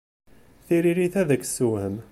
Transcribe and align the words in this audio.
Tiririt 0.67 1.15
ad 1.21 1.29
k-tessewhem. 1.39 1.95